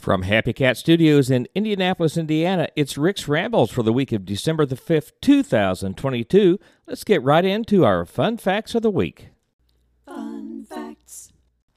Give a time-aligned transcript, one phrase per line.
[0.00, 4.64] From Happy Cat Studios in Indianapolis, Indiana, it's Rick's Rambles for the week of December
[4.64, 6.58] the 5th, 2022.
[6.86, 9.28] Let's get right into our fun facts of the week.
[10.06, 11.32] Fun facts.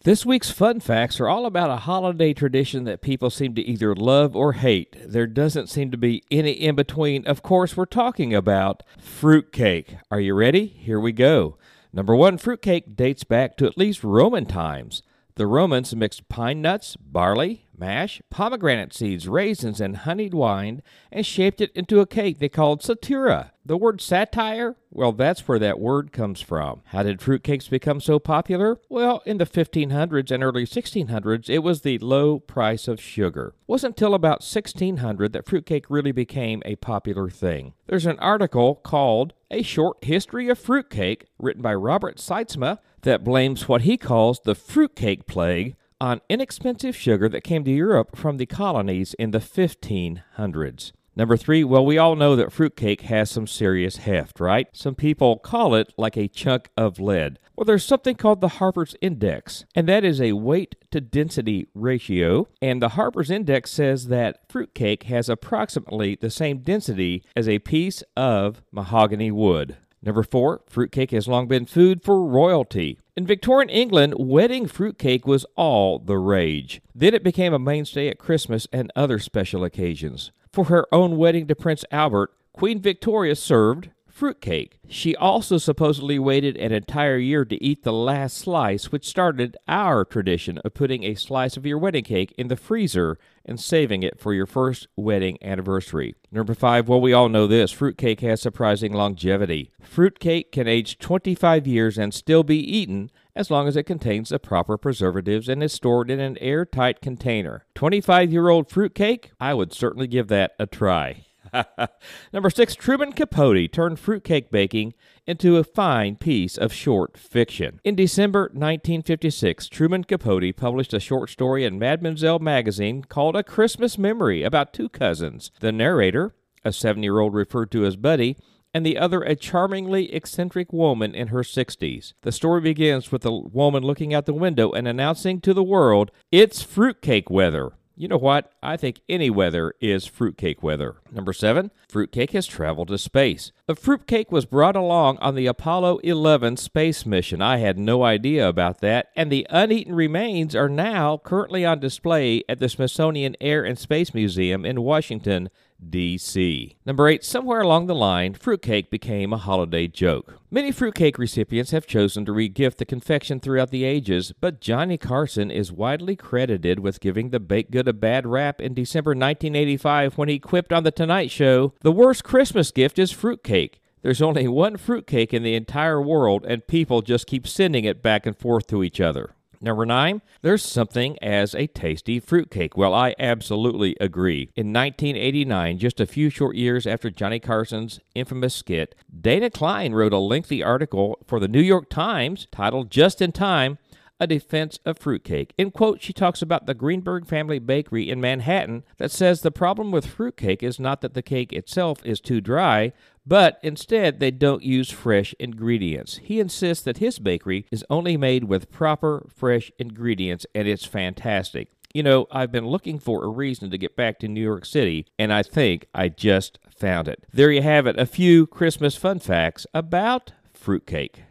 [0.06, 3.94] This week's fun facts are all about a holiday tradition that people seem to either
[3.94, 4.96] love or hate.
[5.05, 7.28] There doesn't seem to be any in between.
[7.28, 9.97] Of course, we're talking about fruitcake.
[10.10, 10.67] Are you ready?
[10.67, 11.58] Here we go.
[11.92, 15.03] Number one, fruitcake dates back to at least Roman times.
[15.35, 21.62] The Romans mixed pine nuts, barley, mash, pomegranate seeds, raisins, and honeyed wine and shaped
[21.62, 23.52] it into a cake they called satira.
[23.66, 24.76] The word satire?
[24.91, 26.82] Well, that's where that word comes from.
[26.88, 28.80] How did fruitcakes become so popular?
[28.90, 33.54] Well, in the 1500s and early 1600s, it was the low price of sugar.
[33.62, 37.74] It wasn't until about 1600 that fruitcake really became a popular thing.
[37.88, 43.68] There's an article called A Short History of Fruitcake, written by Robert Seitzma, that blames
[43.68, 48.45] what he calls the fruitcake plague on inexpensive sugar that came to Europe from the
[48.45, 50.91] colonies in the 1500s.
[51.15, 54.68] Number three, well, we all know that fruitcake has some serious heft, right?
[54.74, 57.40] Some people call it like a chunk of lead.
[57.55, 62.49] Well, there's something called the Harper's Index, and that is a weight to density ratio.
[62.62, 68.04] And the Harper's Index says that fruitcake has approximately the same density as a piece
[68.18, 69.78] of mahogany wood.
[70.06, 73.00] Number four, fruitcake has long been food for royalty.
[73.16, 76.82] In Victorian England, wedding fruitcake was all the rage.
[76.94, 80.31] Then it became a mainstay at Christmas and other special occasions.
[80.52, 83.92] For her own wedding to Prince Albert, Queen Victoria served
[84.24, 84.80] fruitcake.
[84.88, 90.06] She also supposedly waited an entire year to eat the last slice, which started our
[90.06, 94.18] tradition of putting a slice of your wedding cake in the freezer and saving it
[94.18, 96.16] for your first wedding anniversary.
[96.32, 99.74] Number five, well, we all know this fruitcake has surprising longevity.
[99.82, 104.40] Fruitcake can age 25 years and still be eaten as long as it contains the
[104.40, 107.66] proper preservatives and is stored in an airtight container.
[107.76, 109.32] 25 year old fruitcake?
[109.42, 111.26] I would certainly give that a try.
[112.34, 114.94] Number six, Truman Capote turned fruitcake baking
[115.25, 117.80] into a fine piece of short fiction.
[117.84, 123.97] In December 1956, Truman Capote published a short story in Mademoiselle magazine called A Christmas
[123.97, 125.52] Memory about two cousins.
[125.59, 126.34] The narrator,
[126.64, 128.38] a seven year old referred to as Buddy,
[128.74, 132.14] and the other a charmingly eccentric woman in her 60s.
[132.24, 136.12] The story begins with the woman looking out the window and announcing to the world,
[136.31, 137.74] It's fruitcake weather.
[137.96, 138.52] You know what?
[138.64, 140.96] I think any weather is fruitcake weather.
[141.12, 143.52] Number seven, fruitcake has traveled to space.
[143.68, 147.40] A fruitcake was brought along on the Apollo 11 space mission.
[147.40, 152.44] I had no idea about that, and the uneaten remains are now currently on display
[152.50, 155.52] at the Smithsonian Air and Space Museum in Washington,
[155.90, 156.76] D.C.
[156.86, 160.40] Number eight, somewhere along the line, fruitcake became a holiday joke.
[160.52, 165.50] Many fruitcake recipients have chosen to regift the confection throughout the ages, but Johnny Carson
[165.52, 170.30] is widely credited with giving the baked good a bad rap in December 1985 when
[170.30, 173.80] he quipped on The Tonight Show The worst Christmas gift is fruitcake.
[174.04, 178.26] There's only one fruitcake in the entire world, and people just keep sending it back
[178.26, 179.34] and forth to each other.
[179.63, 182.75] Number nine, there's something as a tasty fruitcake.
[182.75, 184.51] Well, I absolutely agree.
[184.57, 190.12] In 1989, just a few short years after Johnny Carson's infamous skit, Dana Klein wrote
[190.12, 193.78] a lengthy article for the New York Times titled Just in Time
[194.23, 195.53] a defense of fruitcake.
[195.57, 199.91] In quote, she talks about the Greenberg family bakery in Manhattan that says the problem
[199.91, 202.94] with fruitcake is not that the cake itself is too dry,
[203.25, 206.17] but instead they don't use fresh ingredients.
[206.23, 211.69] He insists that his bakery is only made with proper fresh ingredients and it's fantastic.
[211.94, 215.05] You know, I've been looking for a reason to get back to New York City,
[215.19, 217.23] and I think I just found it.
[217.31, 221.23] There you have it, a few Christmas fun facts about fruitcake.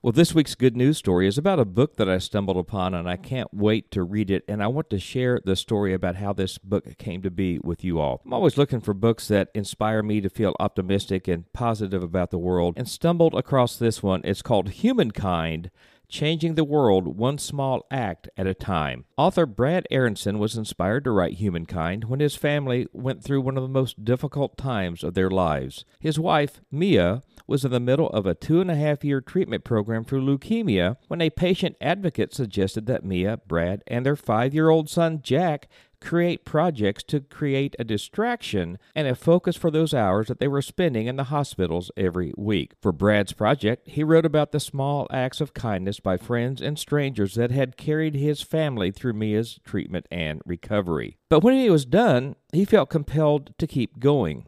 [0.00, 3.10] Well, this week's good news story is about a book that I stumbled upon, and
[3.10, 4.44] I can't wait to read it.
[4.46, 7.82] And I want to share the story about how this book came to be with
[7.82, 8.22] you all.
[8.24, 12.38] I'm always looking for books that inspire me to feel optimistic and positive about the
[12.38, 14.20] world, and stumbled across this one.
[14.22, 15.68] It's called Humankind
[16.10, 19.04] Changing the World One Small Act at a Time.
[19.18, 23.62] Author Brad Aronson was inspired to write Humankind when his family went through one of
[23.62, 25.84] the most difficult times of their lives.
[26.00, 29.64] His wife, Mia, was in the middle of a two and a half year treatment
[29.64, 34.70] program for leukemia when a patient advocate suggested that Mia, Brad, and their five year
[34.70, 35.68] old son, Jack,
[36.00, 40.62] create projects to create a distraction and a focus for those hours that they were
[40.62, 42.74] spending in the hospitals every week.
[42.80, 47.34] For Brad's project, he wrote about the small acts of kindness by friends and strangers
[47.34, 51.18] that had carried his family through Mia's treatment and recovery.
[51.28, 54.46] But when he was done, he felt compelled to keep going.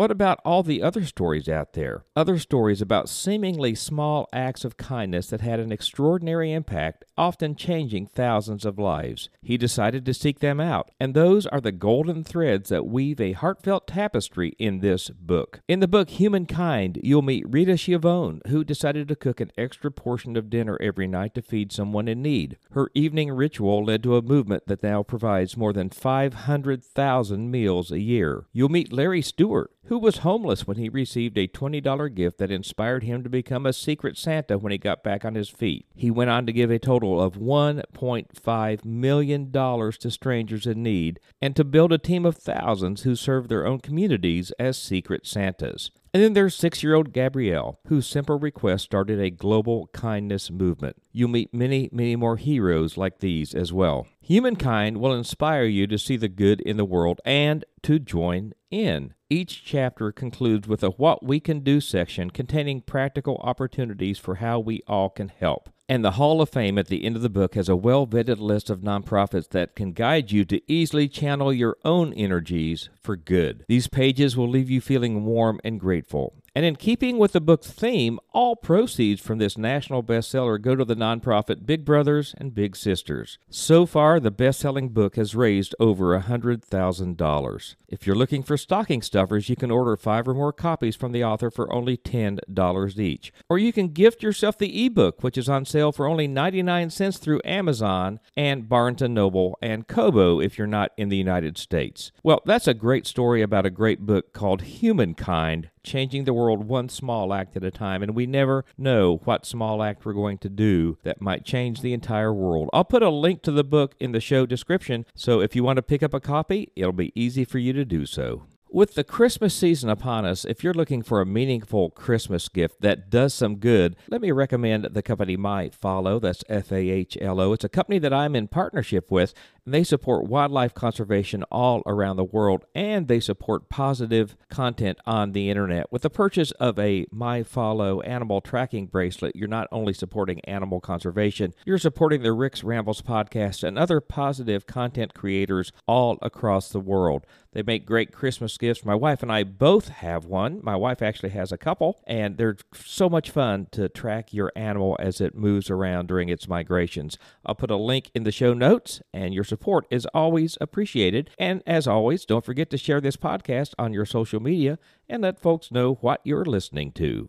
[0.00, 2.06] What about all the other stories out there?
[2.16, 8.06] Other stories about seemingly small acts of kindness that had an extraordinary impact, often changing
[8.06, 9.28] thousands of lives.
[9.42, 13.32] He decided to seek them out, and those are the golden threads that weave a
[13.32, 15.60] heartfelt tapestry in this book.
[15.68, 20.34] In the book Humankind, you'll meet Rita Schiavone, who decided to cook an extra portion
[20.34, 22.56] of dinner every night to feed someone in need.
[22.70, 28.00] Her evening ritual led to a movement that now provides more than 500,000 meals a
[28.00, 28.46] year.
[28.54, 33.02] You'll meet Larry Stewart, who was homeless when he received a $20 gift that inspired
[33.02, 35.84] him to become a secret Santa when he got back on his feet.
[35.96, 41.56] He went on to give a total of $1.5 million to strangers in need and
[41.56, 45.90] to build a team of thousands who serve their own communities as secret Santas.
[46.12, 50.96] And then there's six year old Gabrielle, whose simple request started a global kindness movement.
[51.12, 54.08] You'll meet many, many more heroes like these as well.
[54.20, 59.14] Humankind will inspire you to see the good in the world and to join in.
[59.28, 64.58] Each chapter concludes with a What We Can Do section containing practical opportunities for how
[64.58, 65.70] we all can help.
[65.90, 68.38] And the Hall of Fame at the end of the book has a well vetted
[68.38, 73.64] list of nonprofits that can guide you to easily channel your own energies for good.
[73.66, 76.36] These pages will leave you feeling warm and grateful.
[76.54, 80.84] And in keeping with the book's theme, all proceeds from this national bestseller go to
[80.84, 83.38] the nonprofit Big Brothers and Big Sisters.
[83.48, 87.74] So far, the best selling book has raised over $100,000.
[87.88, 91.24] If you're looking for stocking stuffers, you can order five or more copies from the
[91.24, 93.32] author for only $10 each.
[93.48, 97.18] Or you can gift yourself the ebook, which is on sale for only 99 cents
[97.18, 102.10] through Amazon and Barnes & Noble and Kobo if you're not in the United States.
[102.24, 106.88] Well, that's a great story about a great book called Humankind changing the world one
[106.88, 110.48] small act at a time, and we never know what small act we're going to
[110.48, 112.70] do that might change the entire world.
[112.72, 115.76] I'll put a link to the book in the show description, so if you want
[115.76, 118.44] to pick up a copy, it'll be easy for you to do so.
[118.72, 123.10] With the Christmas season upon us, if you're looking for a meaningful Christmas gift that
[123.10, 126.20] does some good, let me recommend the company My Fahlo.
[126.20, 127.52] That's F A H L O.
[127.52, 129.34] It's a company that I'm in partnership with,
[129.70, 135.30] and they support wildlife conservation all around the world, and they support positive content on
[135.30, 135.92] the internet.
[135.92, 140.80] With the purchase of a My Fahlo animal tracking bracelet, you're not only supporting animal
[140.80, 146.80] conservation, you're supporting the Rick's Rambles podcast and other positive content creators all across the
[146.80, 147.24] world.
[147.52, 148.84] They make great Christmas gifts.
[148.84, 150.60] My wife and I both have one.
[150.62, 154.96] My wife actually has a couple, and they're so much fun to track your animal
[154.98, 157.18] as it moves around during its migrations.
[157.46, 159.59] I'll put a link in the show notes, and your support
[159.90, 161.30] is always appreciated.
[161.38, 164.78] And as always, don't forget to share this podcast on your social media
[165.08, 167.28] and let folks know what you're listening to.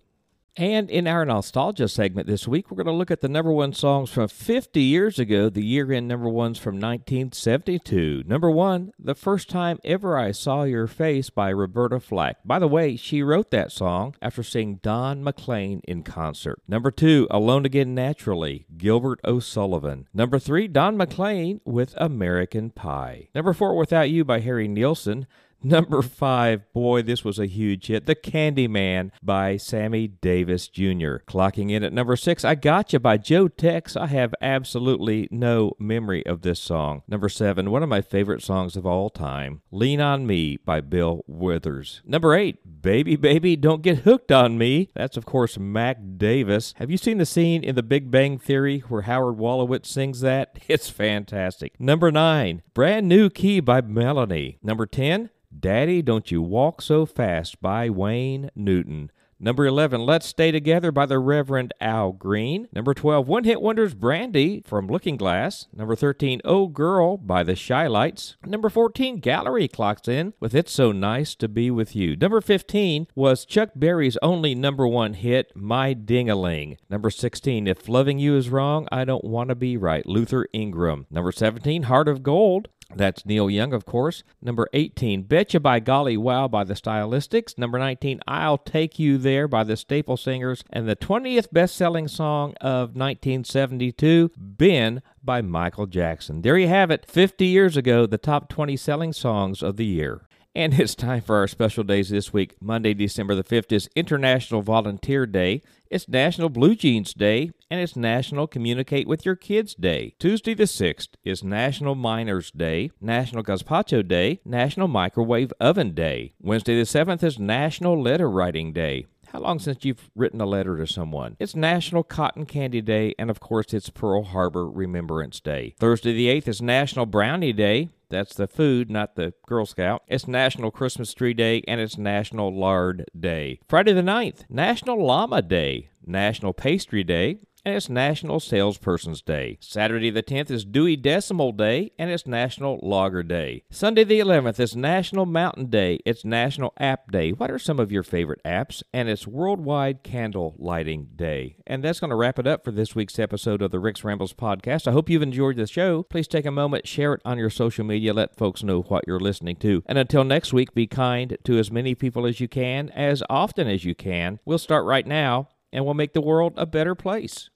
[0.57, 3.71] And in our nostalgia segment this week, we're going to look at the number one
[3.71, 8.23] songs from 50 years ago, the year end number ones from 1972.
[8.27, 12.39] Number one, The First Time Ever I Saw Your Face by Roberta Flack.
[12.43, 16.61] By the way, she wrote that song after seeing Don McLean in concert.
[16.67, 20.09] Number two, Alone Again Naturally, Gilbert O'Sullivan.
[20.13, 23.29] Number three, Don McLean with American Pie.
[23.33, 25.27] Number four, Without You by Harry Nilsson.
[25.63, 28.07] Number five, boy, this was a huge hit.
[28.07, 31.17] The Candyman by Sammy Davis Jr.
[31.27, 33.95] Clocking in at number six, I Gotcha by Joe Tex.
[33.95, 37.03] I have absolutely no memory of this song.
[37.07, 41.23] Number seven, one of my favorite songs of all time, Lean on Me by Bill
[41.27, 42.01] Withers.
[42.05, 44.89] Number eight, Baby Baby Don't Get Hooked on Me.
[44.95, 46.73] That's, of course, Mac Davis.
[46.77, 50.57] Have you seen the scene in The Big Bang Theory where Howard Wolowitz sings that?
[50.71, 51.77] It's fantastic.
[51.79, 54.57] Number nine, Brand New Key by Melanie.
[54.63, 59.11] Number 10, Daddy, Don't You Walk So Fast by Wayne Newton.
[59.43, 62.67] Number 11, Let's Stay Together by the Reverend Al Green.
[62.73, 65.65] Number 12, One Hit Wonders Brandy from Looking Glass.
[65.73, 68.37] Number 13, Oh Girl by the Chi-Lites.
[68.45, 72.15] Number 14, Gallery clocks in with It's So Nice to Be With You.
[72.15, 76.77] Number 15 was Chuck Berry's only number one hit, My Ding-a-Ling.
[76.87, 81.07] Number 16, If Loving You Is Wrong, I Don't Want to Be Right, Luther Ingram.
[81.09, 84.23] Number 17, Heart of Gold that's Neil Young, of course.
[84.41, 87.57] Number 18, Betcha by Golly Wow by the Stylistics.
[87.57, 90.63] Number 19, I'll Take You There by the Staple Singers.
[90.69, 96.41] And the 20th best selling song of 1972, Ben by Michael Jackson.
[96.41, 97.05] There you have it.
[97.05, 100.21] 50 years ago, the top 20 selling songs of the year.
[100.53, 102.57] And it's time for our special days this week.
[102.59, 105.61] Monday, December the 5th is International Volunteer Day.
[105.89, 110.13] It's National Blue Jeans Day, and it's National Communicate with Your Kids Day.
[110.19, 116.33] Tuesday the 6th is National Miners Day, National Gazpacho Day, National Microwave Oven Day.
[116.41, 119.05] Wednesday the 7th is National Letter Writing Day.
[119.29, 121.37] How long since you've written a letter to someone?
[121.39, 125.75] It's National Cotton Candy Day, and of course, it's Pearl Harbor Remembrance Day.
[125.79, 127.87] Thursday the 8th is National Brownie Day.
[128.11, 130.03] That's the food, not the Girl Scout.
[130.05, 133.61] It's National Christmas Tree Day and it's National Lard Day.
[133.69, 139.57] Friday the 9th, National Llama Day, National Pastry Day, and it's National Salesperson's Day.
[139.61, 143.63] Saturday the 10th is Dewey Decimal Day, and it's National Logger Day.
[143.69, 145.99] Sunday the 11th is National Mountain Day.
[146.05, 147.31] It's National App Day.
[147.31, 148.81] What are some of your favorite apps?
[148.93, 151.57] And it's Worldwide Candle Lighting Day.
[151.67, 154.33] And that's going to wrap it up for this week's episode of the Rick's Rambles
[154.33, 154.87] podcast.
[154.87, 156.03] I hope you've enjoyed the show.
[156.03, 159.19] Please take a moment, share it on your social media, let folks know what you're
[159.19, 159.83] listening to.
[159.85, 163.67] And until next week, be kind to as many people as you can, as often
[163.67, 164.39] as you can.
[164.45, 167.49] We'll start right now, and we'll make the world a better place.